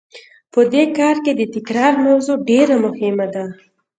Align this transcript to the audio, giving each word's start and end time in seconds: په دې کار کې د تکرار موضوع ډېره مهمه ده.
په 0.53 0.61
دې 0.73 0.83
کار 0.97 1.15
کې 1.23 1.31
د 1.35 1.41
تکرار 1.55 1.93
موضوع 2.05 2.37
ډېره 2.49 2.75
مهمه 2.85 3.27
ده. 3.33 3.45